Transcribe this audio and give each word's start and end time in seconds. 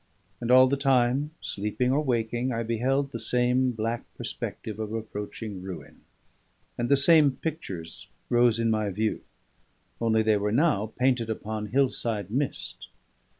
And 0.39 0.49
all 0.49 0.65
the 0.65 0.77
time, 0.77 1.29
sleeping 1.41 1.91
or 1.91 2.01
waking, 2.01 2.51
I 2.51 2.63
beheld 2.63 3.11
the 3.11 3.19
same 3.19 3.69
black 3.71 4.03
perspective 4.17 4.79
of 4.79 4.91
approaching 4.93 5.61
ruin; 5.61 6.01
and 6.75 6.89
the 6.89 6.97
same 6.97 7.29
pictures 7.33 8.07
rose 8.27 8.57
in 8.59 8.71
my 8.71 8.89
view, 8.89 9.21
only 10.01 10.23
they 10.23 10.37
were 10.37 10.51
now 10.51 10.87
painted 10.97 11.29
upon 11.29 11.67
hill 11.67 11.91
side 11.91 12.31
mist. 12.31 12.87